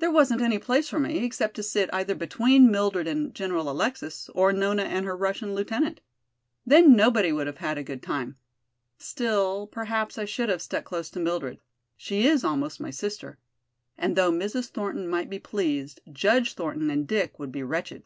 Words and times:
There 0.00 0.10
wasn't 0.10 0.40
any 0.42 0.58
place 0.58 0.88
for 0.88 0.98
me, 0.98 1.18
except 1.24 1.54
to 1.54 1.62
sit 1.62 1.88
either 1.92 2.16
between 2.16 2.72
Mildred 2.72 3.06
and 3.06 3.32
General 3.32 3.70
Alexis, 3.70 4.28
or 4.34 4.52
Nona 4.52 4.82
and 4.82 5.06
her 5.06 5.16
Russian 5.16 5.54
lieutenant. 5.54 6.00
Then 6.66 6.96
nobody 6.96 7.30
would 7.30 7.46
have 7.46 7.58
had 7.58 7.78
a 7.78 7.84
good 7.84 8.02
time. 8.02 8.34
Still, 8.98 9.68
perhaps 9.68 10.18
I 10.18 10.24
should 10.24 10.48
have 10.48 10.60
stuck 10.60 10.84
close 10.84 11.08
to 11.10 11.20
Mildred; 11.20 11.60
she 11.96 12.26
is 12.26 12.42
almost 12.42 12.80
my 12.80 12.90
sister. 12.90 13.38
And 13.96 14.16
though 14.16 14.32
Mrs. 14.32 14.70
Thornton 14.70 15.06
might 15.06 15.30
be 15.30 15.38
pleased, 15.38 16.00
Judge 16.12 16.54
Thornton 16.54 16.90
and 16.90 17.06
Dick 17.06 17.38
would 17.38 17.52
be 17.52 17.62
wretched. 17.62 18.02